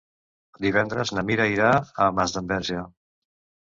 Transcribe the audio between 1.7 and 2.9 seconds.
a Masdenverge.